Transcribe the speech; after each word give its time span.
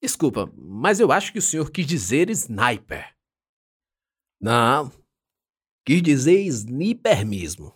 Desculpa, 0.00 0.50
mas 0.56 0.98
eu 0.98 1.12
acho 1.12 1.32
que 1.32 1.38
o 1.38 1.42
senhor 1.42 1.70
quis 1.70 1.86
dizer 1.86 2.30
sniper. 2.30 3.14
Não, 4.40 4.90
quis 5.84 6.02
dizer 6.02 6.40
sniper 6.46 7.26
mesmo. 7.26 7.74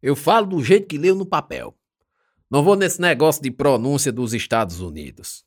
Eu 0.00 0.16
falo 0.16 0.46
do 0.46 0.62
jeito 0.62 0.86
que 0.86 0.96
leu 0.96 1.14
no 1.14 1.26
papel. 1.26 1.76
Não 2.50 2.62
vou 2.62 2.74
nesse 2.74 3.00
negócio 3.00 3.42
de 3.42 3.50
pronúncia 3.50 4.10
dos 4.10 4.32
Estados 4.32 4.80
Unidos. 4.80 5.44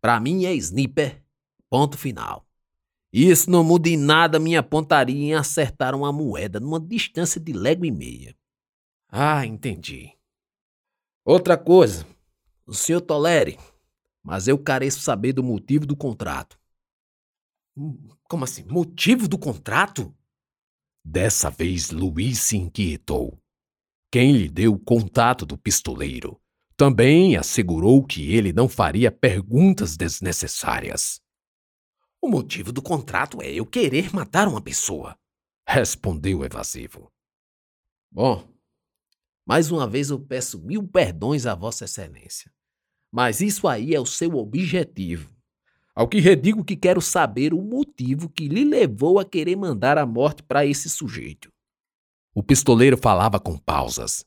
Para 0.00 0.20
mim 0.20 0.44
é 0.44 0.54
sniper, 0.54 1.24
ponto 1.68 1.98
final. 1.98 2.46
Isso 3.12 3.50
não 3.50 3.64
muda 3.64 3.88
em 3.88 3.96
nada 3.96 4.38
minha 4.38 4.62
pontaria 4.62 5.16
em 5.16 5.34
acertar 5.34 5.96
uma 5.96 6.12
moeda 6.12 6.60
numa 6.60 6.78
distância 6.78 7.40
de 7.40 7.52
légua 7.52 7.86
e 7.86 7.90
meia. 7.90 8.36
Ah, 9.08 9.44
entendi. 9.44 10.12
Outra 11.24 11.58
coisa, 11.58 12.06
o 12.64 12.72
senhor 12.72 13.00
tolere, 13.00 13.58
mas 14.22 14.48
eu 14.48 14.58
careço 14.58 15.00
saber 15.00 15.32
do 15.32 15.42
motivo 15.42 15.86
do 15.86 15.96
contrato. 15.96 16.58
Hum, 17.76 18.08
como 18.24 18.44
assim? 18.44 18.64
Motivo 18.64 19.28
do 19.28 19.38
contrato? 19.38 20.14
Dessa 21.04 21.50
vez 21.50 21.90
Luiz 21.90 22.40
se 22.40 22.56
inquietou. 22.56 23.40
Quem 24.10 24.32
lhe 24.32 24.48
deu 24.48 24.74
o 24.74 24.78
contato 24.78 25.46
do 25.46 25.56
pistoleiro 25.56 26.40
também 26.76 27.36
assegurou 27.36 28.02
que 28.02 28.34
ele 28.34 28.54
não 28.54 28.66
faria 28.66 29.12
perguntas 29.12 29.98
desnecessárias. 29.98 31.20
O 32.22 32.28
motivo 32.28 32.72
do 32.72 32.80
contrato 32.80 33.42
é 33.42 33.52
eu 33.52 33.66
querer 33.66 34.14
matar 34.14 34.48
uma 34.48 34.62
pessoa, 34.62 35.14
respondeu 35.66 36.38
o 36.38 36.44
evasivo. 36.44 37.12
Bom, 38.10 38.48
mais 39.46 39.70
uma 39.70 39.86
vez 39.86 40.10
eu 40.10 40.18
peço 40.18 40.58
mil 40.62 40.86
perdões 40.86 41.44
a 41.44 41.54
Vossa 41.54 41.84
Excelência. 41.84 42.50
Mas 43.10 43.40
isso 43.40 43.66
aí 43.66 43.94
é 43.94 44.00
o 44.00 44.06
seu 44.06 44.36
objetivo. 44.36 45.30
Ao 45.94 46.08
que 46.08 46.20
redigo 46.20 46.64
que 46.64 46.76
quero 46.76 47.00
saber 47.00 47.52
o 47.52 47.60
motivo 47.60 48.28
que 48.28 48.48
lhe 48.48 48.64
levou 48.64 49.18
a 49.18 49.24
querer 49.24 49.56
mandar 49.56 49.98
a 49.98 50.06
morte 50.06 50.42
para 50.42 50.64
esse 50.64 50.88
sujeito. 50.88 51.50
O 52.32 52.42
pistoleiro 52.42 52.96
falava 52.96 53.40
com 53.40 53.58
pausas, 53.58 54.24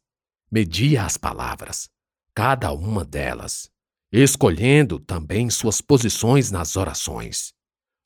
media 0.51 1.05
as 1.05 1.17
palavras, 1.17 1.89
cada 2.35 2.71
uma 2.73 3.05
delas, 3.05 3.71
escolhendo 4.11 4.99
também 4.99 5.49
suas 5.49 5.79
posições 5.79 6.51
nas 6.51 6.75
orações. 6.75 7.53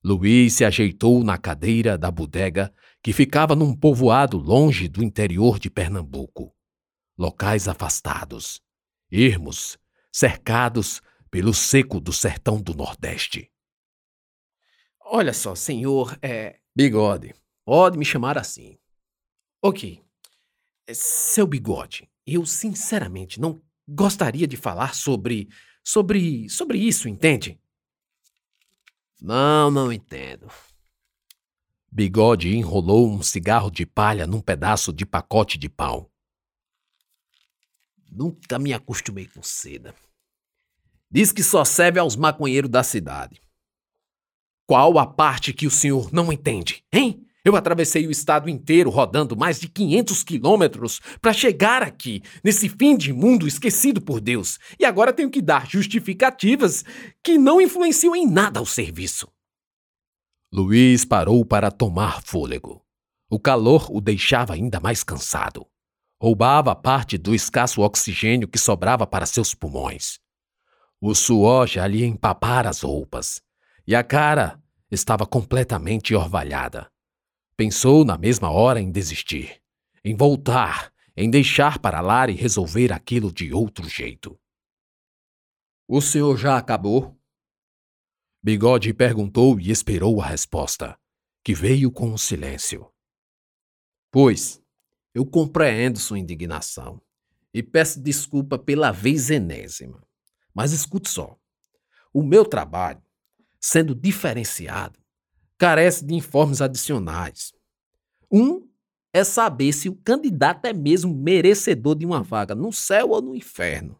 Luiz 0.03 0.53
se 0.53 0.63
ajeitou 0.63 1.23
na 1.23 1.37
cadeira 1.37 1.97
da 1.97 2.11
bodega 2.11 2.71
que 3.01 3.11
ficava 3.11 3.55
num 3.55 3.75
povoado 3.75 4.37
longe 4.37 4.87
do 4.87 5.03
interior 5.03 5.59
de 5.59 5.69
Pernambuco. 5.69 6.53
Locais 7.17 7.67
afastados, 7.67 8.61
ermos, 9.11 9.77
cercados 10.17 10.99
pelo 11.29 11.53
seco 11.53 11.99
do 11.99 12.11
sertão 12.11 12.59
do 12.59 12.73
Nordeste. 12.73 13.51
Olha 14.99 15.31
só, 15.31 15.53
senhor, 15.53 16.17
é. 16.23 16.59
Bigode, 16.75 17.35
pode 17.63 17.99
me 17.99 18.03
chamar 18.03 18.35
assim. 18.35 18.79
Ok. 19.61 20.03
Seu 20.91 21.45
bigode, 21.45 22.09
eu 22.25 22.47
sinceramente 22.47 23.39
não 23.39 23.61
gostaria 23.87 24.47
de 24.47 24.57
falar 24.57 24.95
sobre. 24.95 25.49
sobre. 25.83 26.49
sobre 26.49 26.79
isso, 26.79 27.07
entende? 27.07 27.59
Não, 29.21 29.69
não 29.69 29.93
entendo. 29.93 30.47
Bigode 31.91 32.55
enrolou 32.55 33.07
um 33.07 33.21
cigarro 33.21 33.69
de 33.69 33.85
palha 33.85 34.25
num 34.25 34.41
pedaço 34.41 34.91
de 34.91 35.05
pacote 35.05 35.59
de 35.59 35.69
pau. 35.69 36.11
Nunca 38.09 38.57
me 38.57 38.73
acostumei 38.73 39.27
com 39.27 39.43
seda. 39.43 39.93
Diz 41.09 41.31
que 41.31 41.43
só 41.43 41.63
serve 41.63 41.99
aos 41.99 42.15
maconheiros 42.15 42.69
da 42.69 42.83
cidade. 42.83 43.41
Qual 44.67 44.99
a 44.99 45.05
parte 45.05 45.53
que 45.53 45.65
o 45.65 45.71
senhor 45.71 46.11
não 46.11 46.31
entende, 46.31 46.83
hein? 46.91 47.23
Eu 47.45 47.55
atravessei 47.55 48.05
o 48.05 48.11
estado 48.11 48.49
inteiro 48.49 48.89
rodando 48.89 49.37
mais 49.37 49.57
de 49.57 49.69
500 49.69 50.21
quilômetros 50.21 50.99
para 51.21 51.31
chegar 51.31 51.81
aqui, 51.81 52.21
nesse 52.43 52.67
fim 52.67 52.97
de 52.97 53.13
mundo 53.13 53.47
esquecido 53.47 54.01
por 54.01 54.19
Deus, 54.19 54.59
e 54.77 54.83
agora 54.83 55.13
tenho 55.13 55.29
que 55.29 55.41
dar 55.41 55.65
justificativas 55.65 56.83
que 57.23 57.37
não 57.37 57.61
influenciam 57.61 58.13
em 58.13 58.29
nada 58.29 58.61
o 58.61 58.65
serviço. 58.65 59.29
Luiz 60.53 61.05
parou 61.05 61.45
para 61.45 61.71
tomar 61.71 62.21
fôlego. 62.21 62.83
O 63.29 63.39
calor 63.39 63.87
o 63.89 64.01
deixava 64.01 64.53
ainda 64.53 64.81
mais 64.81 65.01
cansado. 65.01 65.65
Roubava 66.21 66.75
parte 66.75 67.17
do 67.17 67.33
escasso 67.33 67.81
oxigênio 67.81 68.47
que 68.47 68.57
sobrava 68.57 69.07
para 69.07 69.25
seus 69.25 69.53
pulmões. 69.53 70.19
O 70.99 71.13
suor 71.13 71.67
já 71.67 71.85
lhe 71.85 72.03
empapara 72.03 72.69
as 72.69 72.81
roupas, 72.81 73.41
e 73.85 73.95
a 73.95 74.03
cara 74.03 74.59
estava 74.89 75.27
completamente 75.27 76.15
orvalhada. 76.15 76.91
Pensou 77.55 78.03
na 78.03 78.17
mesma 78.17 78.49
hora 78.49 78.81
em 78.81 78.91
desistir, 78.91 79.61
em 80.03 80.15
voltar, 80.15 80.91
em 81.15 81.29
deixar 81.29 81.79
para 81.79 82.01
lá 82.01 82.27
e 82.29 82.33
resolver 82.33 82.91
aquilo 82.91 83.31
de 83.31 83.53
outro 83.53 83.87
jeito. 83.87 84.39
O 85.87 86.01
senhor 86.01 86.37
já 86.37 86.57
acabou? 86.57 87.15
Bigode 88.41 88.93
perguntou 88.93 89.59
e 89.59 89.69
esperou 89.69 90.21
a 90.21 90.25
resposta, 90.25 90.97
que 91.43 91.53
veio 91.53 91.91
com 91.91 92.09
um 92.09 92.17
silêncio. 92.17 92.91
Pois, 94.11 94.61
eu 95.13 95.25
compreendo 95.25 95.99
sua 95.99 96.19
indignação 96.19 97.01
e 97.53 97.61
peço 97.61 98.01
desculpa 98.01 98.57
pela 98.57 98.91
vez 98.91 99.29
enésima. 99.29 100.06
Mas 100.57 100.71
escute 100.71 101.07
só: 101.07 101.37
o 102.11 102.23
meu 102.23 102.43
trabalho, 102.43 102.99
sendo 103.61 103.93
diferenciado, 103.93 104.99
carece 105.55 106.03
de 106.03 106.15
informes 106.15 106.61
adicionais. 106.61 107.53
Um 108.31 108.67
é 109.13 109.23
saber 109.23 109.71
se 109.71 109.87
o 109.87 109.95
candidato 109.95 110.65
é 110.65 110.73
mesmo 110.73 111.13
merecedor 111.13 111.93
de 111.93 112.07
uma 112.07 112.23
vaga 112.23 112.55
no 112.55 112.73
céu 112.73 113.11
ou 113.11 113.21
no 113.21 113.35
inferno. 113.35 113.99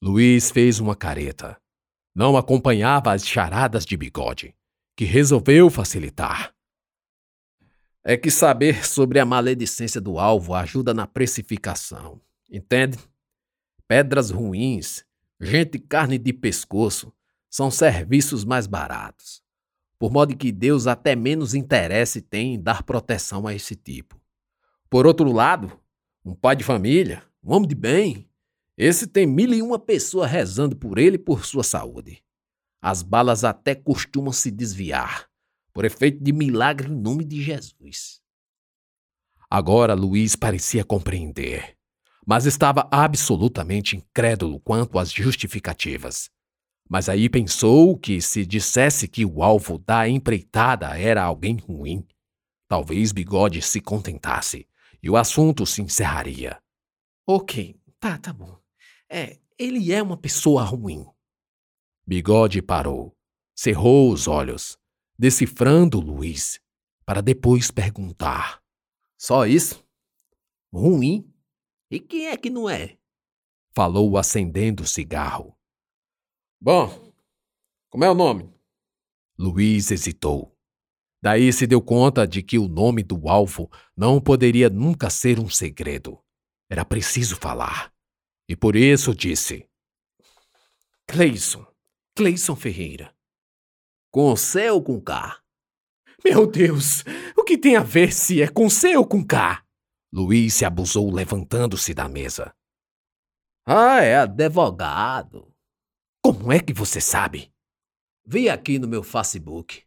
Luiz 0.00 0.52
fez 0.52 0.78
uma 0.78 0.94
careta. 0.94 1.60
Não 2.14 2.36
acompanhava 2.36 3.12
as 3.12 3.26
charadas 3.26 3.84
de 3.84 3.96
bigode, 3.96 4.54
que 4.96 5.04
resolveu 5.04 5.68
facilitar. 5.68 6.54
É 8.04 8.16
que 8.16 8.30
saber 8.30 8.86
sobre 8.86 9.18
a 9.18 9.24
maledicência 9.24 10.00
do 10.00 10.16
alvo 10.16 10.54
ajuda 10.54 10.94
na 10.94 11.08
precificação, 11.08 12.20
entende? 12.48 12.98
Pedras 13.88 14.30
ruins, 14.30 15.04
gente 15.44 15.78
carne 15.78 16.18
de 16.18 16.32
pescoço, 16.32 17.12
são 17.50 17.70
serviços 17.70 18.44
mais 18.44 18.66
baratos 18.66 19.44
por 20.04 20.12
modo 20.12 20.36
que 20.36 20.52
Deus 20.52 20.86
até 20.86 21.16
menos 21.16 21.54
interesse 21.54 22.20
tem 22.20 22.54
em 22.54 22.62
dar 22.62 22.82
proteção 22.82 23.46
a 23.46 23.54
esse 23.54 23.74
tipo. 23.74 24.20
Por 24.90 25.06
outro 25.06 25.32
lado, 25.32 25.80
um 26.22 26.34
pai 26.34 26.54
de 26.54 26.62
família, 26.62 27.22
um 27.42 27.54
homem 27.54 27.66
de 27.66 27.74
bem, 27.74 28.28
esse 28.76 29.06
tem 29.06 29.26
mil 29.26 29.54
e 29.54 29.62
uma 29.62 29.78
pessoas 29.78 30.30
rezando 30.30 30.76
por 30.76 30.98
ele 30.98 31.16
e 31.16 31.18
por 31.18 31.46
sua 31.46 31.62
saúde. 31.62 32.22
As 32.82 33.02
balas 33.02 33.44
até 33.44 33.74
costumam 33.74 34.30
se 34.30 34.50
desviar, 34.50 35.26
por 35.72 35.86
efeito 35.86 36.22
de 36.22 36.34
milagre 36.34 36.88
em 36.88 36.94
nome 36.94 37.24
de 37.24 37.42
Jesus. 37.42 38.20
Agora 39.48 39.94
Luiz 39.94 40.36
parecia 40.36 40.84
compreender, 40.84 41.78
mas 42.26 42.46
estava 42.46 42.88
absolutamente 42.90 43.96
incrédulo 43.96 44.58
quanto 44.60 44.98
às 44.98 45.10
justificativas. 45.12 46.30
Mas 46.88 47.08
aí 47.08 47.28
pensou 47.28 47.98
que 47.98 48.20
se 48.20 48.44
dissesse 48.44 49.08
que 49.08 49.24
o 49.24 49.42
alvo 49.42 49.78
da 49.78 50.08
empreitada 50.08 50.98
era 50.98 51.22
alguém 51.22 51.56
ruim, 51.56 52.06
talvez 52.68 53.12
Bigode 53.12 53.62
se 53.62 53.80
contentasse 53.80 54.66
e 55.02 55.10
o 55.10 55.16
assunto 55.16 55.66
se 55.66 55.82
encerraria. 55.82 56.58
Ok, 57.26 57.76
tá, 57.98 58.18
tá 58.18 58.32
bom. 58.32 58.58
É, 59.08 59.38
ele 59.58 59.92
é 59.92 60.02
uma 60.02 60.16
pessoa 60.16 60.62
ruim. 60.62 61.06
Bigode 62.06 62.60
parou, 62.60 63.16
cerrou 63.54 64.12
os 64.12 64.28
olhos, 64.28 64.78
decifrando 65.18 66.00
Luiz, 66.00 66.60
para 67.06 67.22
depois 67.22 67.70
perguntar: 67.70 68.62
Só 69.18 69.46
isso? 69.46 69.84
Ruim? 70.72 71.33
E 71.90 72.00
quem 72.00 72.26
é 72.28 72.36
que 72.36 72.50
não 72.50 72.68
é? 72.68 72.98
Falou 73.74 74.16
acendendo 74.16 74.82
o 74.82 74.86
cigarro. 74.86 75.56
Bom, 76.60 77.12
como 77.90 78.04
é 78.04 78.10
o 78.10 78.14
nome? 78.14 78.52
Luiz 79.38 79.90
hesitou. 79.90 80.56
Daí 81.22 81.52
se 81.52 81.66
deu 81.66 81.80
conta 81.80 82.26
de 82.26 82.42
que 82.42 82.58
o 82.58 82.68
nome 82.68 83.02
do 83.02 83.28
alvo 83.28 83.70
não 83.96 84.20
poderia 84.20 84.68
nunca 84.68 85.08
ser 85.08 85.40
um 85.40 85.48
segredo. 85.48 86.22
Era 86.68 86.84
preciso 86.84 87.36
falar. 87.36 87.92
E 88.48 88.54
por 88.54 88.76
isso 88.76 89.14
disse: 89.14 89.68
Cleison. 91.06 91.66
Cleison 92.14 92.54
Ferreira. 92.54 93.14
Com 94.10 94.36
C 94.36 94.70
ou 94.70 94.82
com 94.82 95.00
K? 95.00 95.40
Meu 96.24 96.46
Deus! 96.46 97.04
O 97.36 97.42
que 97.42 97.58
tem 97.58 97.76
a 97.76 97.82
ver 97.82 98.12
se 98.12 98.40
é 98.40 98.48
com 98.48 98.68
C 98.70 98.96
ou 98.96 99.06
com 99.06 99.24
K? 99.24 99.63
Luiz 100.16 100.54
se 100.54 100.64
abusou 100.64 101.12
levantando-se 101.12 101.92
da 101.92 102.08
mesa. 102.08 102.54
Ah, 103.66 104.00
é 104.00 104.14
advogado. 104.14 105.52
Como 106.22 106.52
é 106.52 106.60
que 106.60 106.72
você 106.72 107.00
sabe? 107.00 107.52
Vi 108.24 108.48
aqui 108.48 108.78
no 108.78 108.86
meu 108.86 109.02
Facebook. 109.02 109.82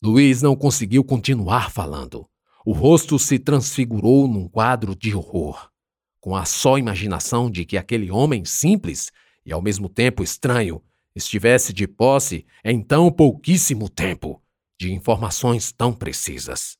Luiz 0.00 0.42
não 0.42 0.54
conseguiu 0.54 1.02
continuar 1.02 1.72
falando. 1.72 2.24
O 2.64 2.72
rosto 2.72 3.18
se 3.18 3.36
transfigurou 3.36 4.28
num 4.28 4.48
quadro 4.48 4.94
de 4.94 5.12
horror, 5.12 5.72
com 6.20 6.36
a 6.36 6.44
só 6.44 6.78
imaginação 6.78 7.50
de 7.50 7.64
que 7.64 7.76
aquele 7.76 8.12
homem 8.12 8.44
simples 8.44 9.10
e 9.44 9.52
ao 9.52 9.60
mesmo 9.60 9.88
tempo 9.88 10.22
estranho 10.22 10.80
estivesse 11.16 11.72
de 11.72 11.88
posse 11.88 12.46
em 12.64 12.80
tão 12.80 13.10
pouquíssimo 13.10 13.88
tempo 13.88 14.40
de 14.78 14.92
informações 14.92 15.72
tão 15.72 15.92
precisas. 15.92 16.78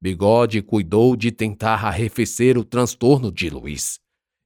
Bigode 0.00 0.62
cuidou 0.62 1.16
de 1.16 1.32
tentar 1.32 1.84
arrefecer 1.84 2.58
o 2.58 2.64
transtorno 2.64 3.32
de 3.32 3.48
Luiz. 3.50 3.98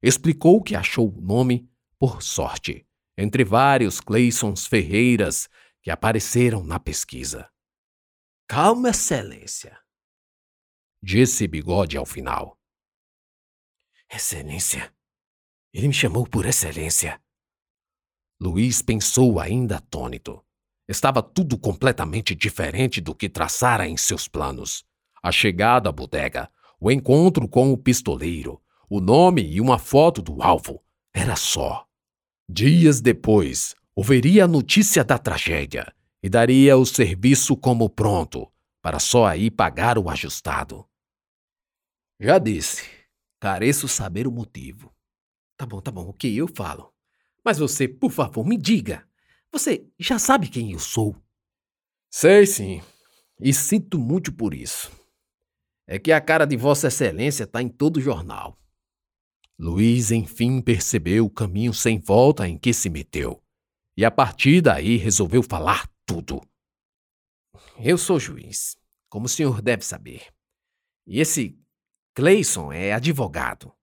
Explicou 0.02 0.62
que 0.62 0.74
achou 0.74 1.12
o 1.12 1.20
nome 1.20 1.68
por 1.98 2.22
sorte, 2.22 2.86
entre 3.18 3.44
vários 3.44 4.00
Cleisons 4.00 4.66
Ferreiras 4.66 5.48
que 5.82 5.90
apareceram 5.90 6.62
na 6.64 6.78
pesquisa. 6.78 7.50
Calma, 8.48 8.90
Excelência, 8.90 9.78
disse 11.02 11.46
Bigode 11.46 11.96
ao 11.96 12.06
final. 12.06 12.58
Excelência, 14.12 14.92
ele 15.72 15.88
me 15.88 15.94
chamou 15.94 16.26
por 16.26 16.46
Excelência. 16.46 17.20
Luiz 18.40 18.82
pensou 18.82 19.38
ainda 19.38 19.76
atônito. 19.76 20.44
Estava 20.88 21.22
tudo 21.22 21.58
completamente 21.58 22.34
diferente 22.34 23.00
do 23.00 23.14
que 23.14 23.28
traçara 23.28 23.86
em 23.86 23.96
seus 23.96 24.26
planos. 24.26 24.84
A 25.22 25.30
chegada 25.30 25.88
à 25.88 25.92
bodega, 25.92 26.50
o 26.80 26.90
encontro 26.90 27.46
com 27.46 27.72
o 27.72 27.76
pistoleiro, 27.76 28.60
o 28.88 29.00
nome 29.00 29.42
e 29.42 29.60
uma 29.60 29.78
foto 29.78 30.22
do 30.22 30.42
alvo. 30.42 30.82
Era 31.12 31.36
só. 31.36 31.86
Dias 32.48 33.00
depois, 33.00 33.74
ouviria 33.94 34.44
a 34.44 34.48
notícia 34.48 35.04
da 35.04 35.18
tragédia 35.18 35.92
e 36.22 36.28
daria 36.28 36.76
o 36.76 36.86
serviço 36.86 37.56
como 37.56 37.88
pronto, 37.88 38.50
para 38.82 38.98
só 38.98 39.26
aí 39.26 39.50
pagar 39.50 39.98
o 39.98 40.08
ajustado. 40.08 40.86
Já 42.18 42.38
disse, 42.38 42.88
careço 43.38 43.88
saber 43.88 44.26
o 44.26 44.32
motivo. 44.32 44.94
Tá 45.56 45.66
bom, 45.66 45.80
tá 45.80 45.90
bom, 45.90 46.08
ok, 46.08 46.34
eu 46.34 46.48
falo. 46.48 46.92
Mas 47.44 47.58
você, 47.58 47.86
por 47.86 48.10
favor, 48.10 48.46
me 48.46 48.56
diga. 48.56 49.06
Você 49.52 49.86
já 49.98 50.18
sabe 50.18 50.48
quem 50.48 50.72
eu 50.72 50.78
sou? 50.78 51.16
Sei 52.10 52.46
sim, 52.46 52.82
e 53.40 53.52
sinto 53.52 53.98
muito 53.98 54.32
por 54.32 54.54
isso. 54.54 54.99
É 55.92 55.98
que 55.98 56.12
a 56.12 56.20
cara 56.20 56.44
de 56.44 56.56
Vossa 56.56 56.86
Excelência 56.86 57.42
está 57.42 57.60
em 57.60 57.68
todo 57.68 58.00
jornal. 58.00 58.56
Luiz 59.58 60.12
enfim 60.12 60.62
percebeu 60.62 61.26
o 61.26 61.30
caminho 61.30 61.74
sem 61.74 61.98
volta 61.98 62.46
em 62.48 62.56
que 62.56 62.72
se 62.72 62.88
meteu, 62.88 63.42
e 63.96 64.04
a 64.04 64.10
partir 64.10 64.60
daí 64.60 64.96
resolveu 64.96 65.42
falar 65.42 65.90
tudo. 66.06 66.40
Eu 67.76 67.98
sou 67.98 68.20
juiz, 68.20 68.76
como 69.08 69.26
o 69.26 69.28
senhor 69.28 69.60
deve 69.60 69.84
saber. 69.84 70.32
E 71.08 71.18
esse 71.18 71.58
Clayson 72.14 72.72
é 72.72 72.92
advogado. 72.92 73.74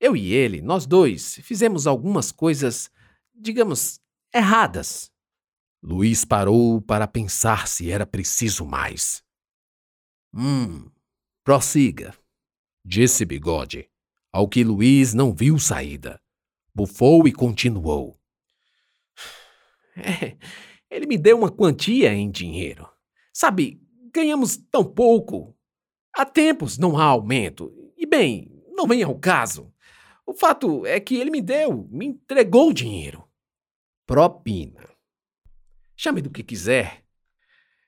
Eu 0.00 0.16
e 0.16 0.32
ele, 0.32 0.60
nós 0.60 0.86
dois, 0.86 1.36
fizemos 1.36 1.86
algumas 1.86 2.32
coisas, 2.32 2.90
digamos, 3.32 4.00
erradas. 4.34 5.08
Luiz 5.80 6.24
parou 6.24 6.82
para 6.82 7.06
pensar 7.06 7.68
se 7.68 7.92
era 7.92 8.04
preciso 8.04 8.66
mais. 8.66 9.22
Hum, 10.34 10.90
prossiga, 11.44 12.16
disse 12.82 13.24
Bigode, 13.24 13.88
ao 14.32 14.48
que 14.48 14.64
Luiz 14.64 15.12
não 15.12 15.32
viu 15.32 15.58
saída. 15.58 16.20
Bufou 16.74 17.28
e 17.28 17.32
continuou. 17.32 18.18
É, 19.96 20.36
ele 20.90 21.06
me 21.06 21.16
deu 21.16 21.38
uma 21.38 21.52
quantia 21.52 22.12
em 22.12 22.28
dinheiro. 22.28 22.90
Sabe, 23.32 23.80
ganhamos 24.12 24.56
tão 24.56 24.84
pouco. 24.84 25.56
Há 26.12 26.24
tempos 26.24 26.78
não 26.78 26.98
há 26.98 27.04
aumento. 27.04 27.72
E 27.96 28.04
bem, 28.04 28.50
não 28.70 28.88
vem 28.88 29.04
ao 29.04 29.16
caso. 29.16 29.72
O 30.26 30.32
fato 30.32 30.84
é 30.84 30.98
que 30.98 31.14
ele 31.14 31.30
me 31.30 31.40
deu, 31.40 31.86
me 31.92 32.06
entregou 32.06 32.70
o 32.70 32.74
dinheiro. 32.74 33.28
Propina. 34.04 34.88
Chame 35.94 36.20
do 36.20 36.30
que 36.30 36.42
quiser. 36.42 37.04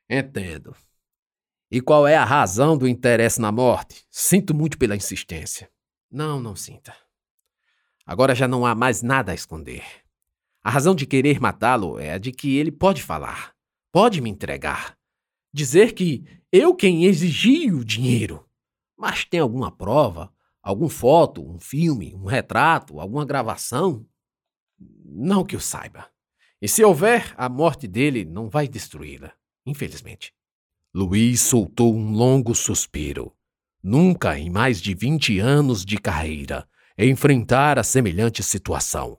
Entendo. 0.08 0.76
E 1.70 1.80
qual 1.80 2.06
é 2.06 2.16
a 2.16 2.24
razão 2.24 2.78
do 2.78 2.86
interesse 2.86 3.40
na 3.40 3.50
morte? 3.50 4.04
Sinto 4.10 4.54
muito 4.54 4.78
pela 4.78 4.94
insistência. 4.94 5.68
Não, 6.10 6.40
não 6.40 6.54
sinta. 6.54 6.94
Agora 8.06 8.34
já 8.34 8.46
não 8.46 8.64
há 8.64 8.74
mais 8.74 9.02
nada 9.02 9.32
a 9.32 9.34
esconder. 9.34 9.82
A 10.62 10.70
razão 10.70 10.94
de 10.94 11.06
querer 11.06 11.40
matá-lo 11.40 11.98
é 11.98 12.12
a 12.12 12.18
de 12.18 12.30
que 12.30 12.56
ele 12.56 12.70
pode 12.70 13.02
falar, 13.02 13.52
pode 13.92 14.20
me 14.20 14.30
entregar, 14.30 14.96
dizer 15.52 15.92
que 15.92 16.24
eu 16.52 16.74
quem 16.74 17.04
exigi 17.04 17.72
o 17.72 17.84
dinheiro. 17.84 18.48
Mas 18.96 19.24
tem 19.24 19.40
alguma 19.40 19.70
prova? 19.70 20.32
Alguma 20.62 20.90
foto, 20.90 21.48
um 21.48 21.58
filme, 21.58 22.14
um 22.14 22.24
retrato, 22.24 23.00
alguma 23.00 23.24
gravação? 23.24 24.06
Não 25.04 25.44
que 25.44 25.54
eu 25.54 25.60
saiba. 25.60 26.08
E 26.60 26.68
se 26.68 26.82
houver, 26.82 27.34
a 27.36 27.48
morte 27.48 27.86
dele 27.86 28.24
não 28.24 28.48
vai 28.48 28.66
destruí-la, 28.66 29.32
infelizmente. 29.64 30.34
Luiz 30.96 31.42
soltou 31.42 31.94
um 31.94 32.10
longo 32.10 32.54
suspiro. 32.54 33.30
Nunca 33.82 34.38
em 34.38 34.48
mais 34.48 34.80
de 34.80 34.94
20 34.94 35.38
anos 35.40 35.84
de 35.84 35.98
carreira 35.98 36.66
enfrentara 36.98 37.82
semelhante 37.82 38.42
situação. 38.42 39.18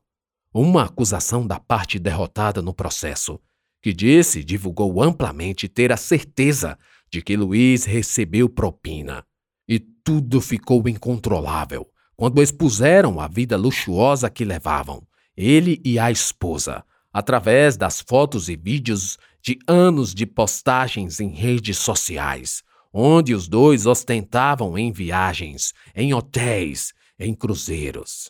Uma 0.52 0.86
acusação 0.86 1.46
da 1.46 1.60
parte 1.60 2.00
derrotada 2.00 2.64
no 2.64 2.74
processo, 2.74 3.40
que 3.80 3.94
disse 3.94 4.44
divulgou 4.44 5.04
amplamente 5.04 5.68
ter 5.68 5.92
a 5.92 5.98
certeza 5.98 6.80
de 7.12 7.22
que 7.22 7.38
Luiz 7.38 7.86
recebeu 7.86 8.50
propina. 8.50 9.24
E 9.70 9.78
tudo 9.80 10.42
ficou 10.42 10.90
incontrolável 10.90 11.88
quando 12.16 12.42
expuseram 12.42 13.20
a 13.20 13.28
vida 13.28 13.56
luxuosa 13.56 14.32
que 14.32 14.44
levavam, 14.44 15.06
ele 15.36 15.80
e 15.86 16.00
a 16.00 16.10
esposa, 16.10 16.84
através 17.14 17.78
das 17.78 18.02
fotos 18.02 18.50
e 18.50 18.56
vídeos 18.56 19.20
de 19.48 19.58
anos 19.66 20.14
de 20.14 20.26
postagens 20.26 21.22
em 21.22 21.30
redes 21.30 21.78
sociais, 21.78 22.62
onde 22.92 23.34
os 23.34 23.48
dois 23.48 23.86
ostentavam 23.86 24.78
em 24.78 24.92
viagens, 24.92 25.74
em 25.96 26.14
hotéis, 26.14 26.94
em 27.18 27.34
cruzeiros. 27.34 28.30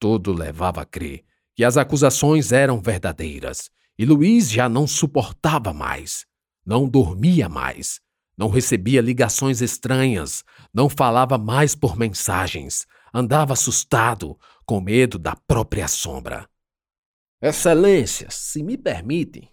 Tudo 0.00 0.32
levava 0.32 0.82
a 0.82 0.84
crer 0.84 1.22
que 1.54 1.62
as 1.62 1.76
acusações 1.76 2.50
eram 2.50 2.80
verdadeiras 2.80 3.70
e 3.96 4.04
Luiz 4.04 4.50
já 4.50 4.68
não 4.68 4.84
suportava 4.84 5.72
mais, 5.72 6.26
não 6.66 6.88
dormia 6.88 7.48
mais, 7.48 8.00
não 8.36 8.48
recebia 8.48 9.00
ligações 9.00 9.62
estranhas, 9.62 10.42
não 10.74 10.88
falava 10.88 11.38
mais 11.38 11.76
por 11.76 11.96
mensagens, 11.96 12.84
andava 13.14 13.52
assustado, 13.52 14.36
com 14.66 14.80
medo 14.80 15.20
da 15.20 15.36
própria 15.36 15.86
sombra. 15.86 16.48
Excelência, 17.40 18.26
se 18.28 18.60
me 18.60 18.76
permitem, 18.76 19.51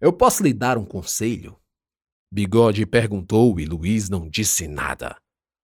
eu 0.00 0.12
posso 0.12 0.42
lhe 0.42 0.52
dar 0.52 0.78
um 0.78 0.84
conselho? 0.84 1.60
Bigode 2.32 2.86
perguntou 2.86 3.60
e 3.60 3.66
Luiz 3.66 4.08
não 4.08 4.28
disse 4.28 4.66
nada. 4.66 5.20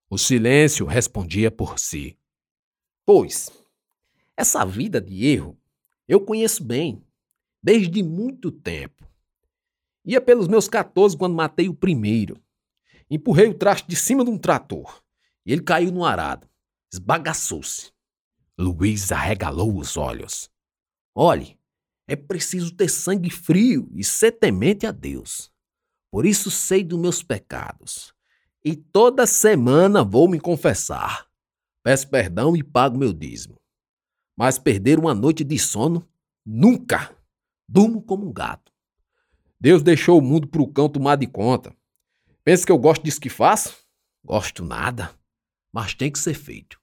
O 0.09 0.17
silêncio 0.17 0.85
respondia 0.85 1.49
por 1.49 1.79
si. 1.79 2.17
Pois, 3.05 3.49
essa 4.35 4.63
vida 4.63 5.01
de 5.01 5.25
erro 5.25 5.57
eu 6.07 6.21
conheço 6.21 6.63
bem, 6.63 7.03
desde 7.63 8.03
muito 8.03 8.51
tempo. 8.51 9.09
Ia 10.05 10.21
pelos 10.21 10.47
meus 10.47 10.69
14 10.69 11.17
quando 11.17 11.35
matei 11.35 11.67
o 11.67 11.73
primeiro. 11.73 12.41
Empurrei 13.09 13.47
o 13.47 13.53
traste 13.53 13.87
de 13.87 13.95
cima 13.95 14.23
de 14.23 14.29
um 14.29 14.37
trator 14.37 15.03
e 15.45 15.51
ele 15.51 15.63
caiu 15.63 15.91
no 15.91 16.05
arado. 16.05 16.47
Esbagaçou-se. 16.93 17.91
Luiz 18.57 19.11
arregalou 19.11 19.77
os 19.77 19.97
olhos. 19.97 20.49
Olhe, 21.15 21.56
é 22.07 22.15
preciso 22.15 22.73
ter 22.73 22.89
sangue 22.89 23.29
frio 23.29 23.89
e 23.93 24.03
ser 24.03 24.31
temente 24.31 24.85
a 24.85 24.91
Deus. 24.91 25.51
Por 26.09 26.25
isso 26.25 26.49
sei 26.49 26.83
dos 26.83 26.99
meus 26.99 27.21
pecados. 27.21 28.13
E 28.63 28.75
toda 28.75 29.27
semana 29.27 30.03
vou 30.03 30.29
me 30.29 30.39
confessar. 30.39 31.27
Peço 31.83 32.09
perdão 32.09 32.55
e 32.55 32.63
pago 32.63 32.97
meu 32.97 33.13
dízimo. 33.13 33.59
Mas 34.35 34.57
perder 34.57 34.99
uma 34.99 35.13
noite 35.13 35.43
de 35.43 35.59
sono, 35.59 36.07
nunca. 36.45 37.15
Durmo 37.67 38.01
como 38.01 38.27
um 38.27 38.33
gato. 38.33 38.71
Deus 39.59 39.83
deixou 39.83 40.19
o 40.19 40.21
mundo 40.21 40.47
para 40.47 40.61
o 40.61 40.71
cão 40.71 40.87
tomar 40.87 41.17
de 41.17 41.27
conta. 41.27 41.75
Pensa 42.43 42.65
que 42.65 42.71
eu 42.71 42.77
gosto 42.77 43.03
disso 43.03 43.19
que 43.19 43.29
faço? 43.29 43.75
Gosto 44.23 44.63
nada. 44.63 45.13
Mas 45.73 45.93
tem 45.93 46.11
que 46.11 46.19
ser 46.19 46.33
feito 46.33 46.79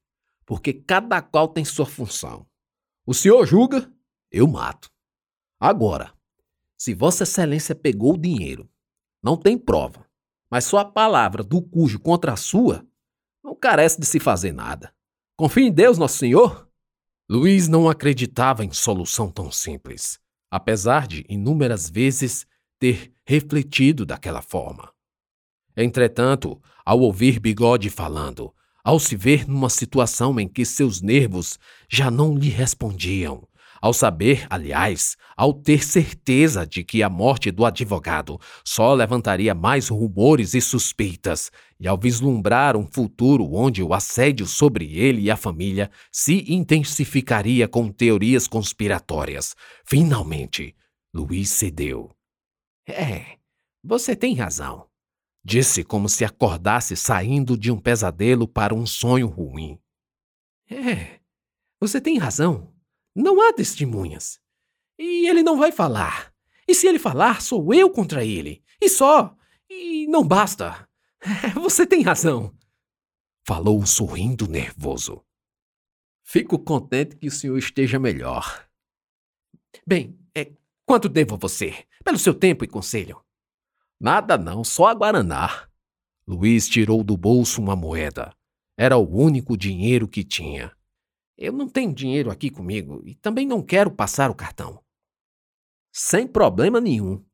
porque 0.47 0.73
cada 0.73 1.21
qual 1.23 1.49
tem 1.49 1.65
sua 1.65 1.87
função. 1.87 2.47
O 3.07 3.15
senhor 3.15 3.47
julga, 3.47 3.91
eu 4.31 4.47
mato. 4.47 4.91
Agora, 5.67 6.13
se 6.77 6.93
Vossa 6.93 7.23
Excelência 7.23 7.75
pegou 7.75 8.13
o 8.13 8.19
dinheiro, 8.19 8.69
não 9.23 9.35
tem 9.35 9.57
prova, 9.57 10.05
mas 10.51 10.67
só 10.67 10.77
a 10.77 10.85
palavra 10.85 11.43
do 11.43 11.63
cujo 11.63 11.99
contra 11.99 12.35
a 12.35 12.37
sua, 12.37 12.87
não 13.43 13.57
carece 13.57 13.99
de 13.99 14.05
se 14.05 14.21
fazer 14.21 14.53
nada. 14.53 14.95
Confie 15.35 15.63
em 15.63 15.73
Deus, 15.73 15.97
Nosso 15.97 16.19
Senhor. 16.19 16.69
Luiz 17.27 17.67
não 17.67 17.89
acreditava 17.89 18.63
em 18.63 18.73
solução 18.73 19.31
tão 19.31 19.51
simples. 19.51 20.21
apesar 20.51 21.07
de 21.07 21.25
inúmeras 21.31 21.89
vezes 21.89 22.47
ter 22.79 23.15
refletido 23.25 24.05
daquela 24.05 24.43
forma. 24.43 24.93
Entretanto, 25.75 26.61
ao 26.85 27.01
ouvir 27.01 27.41
Bigode 27.41 27.89
falando, 27.89 28.55
ao 28.85 29.01
se 29.01 29.17
ver 29.17 29.49
numa 29.49 29.71
situação 29.71 30.39
em 30.39 30.47
que 30.47 30.63
seus 30.67 31.01
nervos 31.01 31.59
já 31.89 32.11
não 32.11 32.37
lhe 32.37 32.51
respondiam, 32.51 33.49
ao 33.85 33.93
saber, 33.93 34.47
aliás, 34.49 35.15
ao 35.37 35.53
ter 35.53 35.85
certeza 35.85 36.67
de 36.67 36.83
que 36.83 37.03
a 37.03 37.11
morte 37.11 37.51
do 37.51 37.67
advogado 37.67 38.41
só 38.65 38.95
levantaria 38.95 39.55
mais 39.55 39.89
rumores 39.89 40.55
e 40.55 40.61
suspeitas, 40.63 41.53
e 41.79 41.87
ao 41.87 41.99
vislumbrar 41.99 42.79
um 42.79 42.87
futuro 42.91 43.47
onde 43.53 43.83
o 43.83 43.93
assédio 43.93 44.47
sobre 44.47 44.97
ele 44.99 45.21
e 45.21 45.31
a 45.31 45.37
família 45.37 45.91
se 46.11 46.51
intensificaria 46.51 47.69
com 47.69 47.93
teorias 47.93 48.49
conspiratórias, 48.49 49.55
finalmente, 49.85 50.75
Luiz 51.13 51.51
cedeu. 51.51 52.11
É, 52.89 53.37
você 53.85 54.17
tem 54.17 54.35
razão, 54.35 54.89
disse 55.45 55.85
como 55.85 56.09
se 56.09 56.25
acordasse 56.25 56.97
saindo 56.97 57.55
de 57.55 57.71
um 57.71 57.79
pesadelo 57.79 58.49
para 58.49 58.75
um 58.75 58.87
sonho 58.87 59.27
ruim. 59.27 59.79
É, 60.71 61.21
você 61.79 62.01
tem 62.01 62.17
razão. 62.17 62.74
Não 63.15 63.41
há 63.41 63.53
testemunhas. 63.53 64.41
E 64.99 65.29
ele 65.29 65.43
não 65.43 65.59
vai 65.59 65.71
falar. 65.71 66.33
E 66.67 66.75
se 66.75 66.87
ele 66.87 66.99
falar, 66.99 67.43
sou 67.43 67.73
eu 67.73 67.91
contra 67.91 68.25
ele. 68.25 68.63
E 68.81 68.89
só. 68.89 69.37
E 69.69 70.07
não 70.09 70.27
basta. 70.27 70.89
Você 71.55 71.87
tem 71.87 72.03
razão. 72.03 72.55
Falou 73.47 73.85
sorrindo 73.87 74.49
nervoso. 74.49 75.23
Fico 76.25 76.59
contente 76.59 77.17
que 77.17 77.29
o 77.29 77.31
senhor 77.31 77.59
esteja 77.59 77.99
melhor. 77.99 78.67
Bem, 79.87 80.19
é, 80.35 80.53
quanto 80.87 81.09
devo 81.09 81.35
a 81.35 81.39
você? 81.39 81.85
Pelo 82.03 82.19
seu 82.19 82.33
tempo 82.33 82.65
e 82.65 82.69
conselho. 82.69 83.23
Nada 84.01 84.39
não, 84.39 84.65
só 84.65 84.87
a 84.87 84.95
Guaraná. 84.95 85.69
Luiz 86.27 86.67
tirou 86.67 87.05
do 87.05 87.17
bolso 87.17 87.61
uma 87.61 87.77
moeda. 87.77 88.35
Era 88.77 88.97
o 88.97 89.07
único 89.07 89.57
dinheiro 89.57 90.09
que 90.09 90.25
tinha. 90.25 90.75
Eu 91.37 91.53
não 91.53 91.69
tenho 91.69 91.93
dinheiro 91.93 92.31
aqui 92.31 92.51
comigo 92.51 93.03
e 93.05 93.15
também 93.15 93.47
não 93.47 93.63
quero 93.63 93.91
passar 93.91 94.31
o 94.31 94.35
cartão. 94.35 94.81
Sem 95.93 96.27
problema 96.27 96.81
nenhum. 96.81 97.25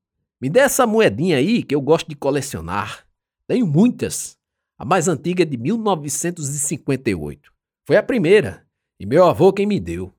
Me 0.41 0.49
dê 0.49 0.61
essa 0.61 0.87
moedinha 0.87 1.37
aí 1.37 1.63
que 1.63 1.75
eu 1.75 1.81
gosto 1.81 2.09
de 2.09 2.15
colecionar. 2.15 3.07
Tenho 3.47 3.67
muitas. 3.67 4.39
A 4.79 4.85
mais 4.85 5.09
antiga 5.09 5.43
é 5.43 5.47
de 5.47 5.57
1958. 5.59 7.53
Foi 7.87 7.97
a 7.97 8.03
primeira, 8.03 8.67
e 8.99 9.05
meu 9.05 9.27
avô 9.27 9.53
quem 9.53 9.67
me 9.67 9.79
deu. 9.79 10.15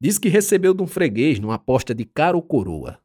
Diz 0.00 0.18
que 0.18 0.28
recebeu 0.28 0.72
de 0.72 0.82
um 0.82 0.86
freguês 0.86 1.40
numa 1.40 1.56
aposta 1.56 1.94
de 1.94 2.04
cara 2.04 2.36
ou 2.36 2.42
coroa. 2.42 3.00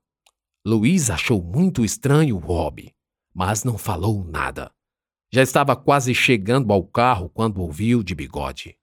Luiz 0.65 1.09
achou 1.09 1.41
muito 1.41 1.83
estranho 1.83 2.35
o 2.35 2.39
hobby, 2.39 2.93
mas 3.33 3.63
não 3.63 3.77
falou 3.77 4.23
nada. 4.23 4.71
Já 5.31 5.41
estava 5.41 5.75
quase 5.75 6.13
chegando 6.13 6.71
ao 6.71 6.83
carro 6.83 7.29
quando 7.29 7.61
ouviu 7.61 8.01
de 8.01 8.15
bigode. 8.15 8.77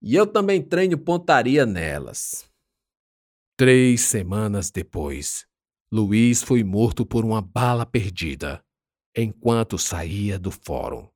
E 0.00 0.14
eu 0.14 0.26
também 0.26 0.62
treino 0.62 0.96
pontaria 0.96 1.66
nelas. 1.66 2.48
Três 3.56 4.02
semanas 4.02 4.70
depois, 4.70 5.46
Luiz 5.90 6.42
foi 6.42 6.62
morto 6.62 7.04
por 7.04 7.24
uma 7.24 7.42
bala 7.42 7.84
perdida 7.84 8.62
enquanto 9.16 9.78
saía 9.78 10.38
do 10.38 10.50
fórum. 10.50 11.08